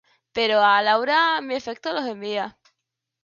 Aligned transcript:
pero 0.33 0.55
a 0.61 0.81
Laura 0.81 1.41
mi 1.41 1.53
afecto 1.53 1.93
los 1.93 2.07
envía 2.07 2.57